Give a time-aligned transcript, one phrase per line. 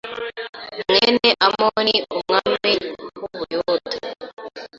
[0.87, 2.71] mwene Amoni umwami
[3.19, 3.91] w’u Buyuda,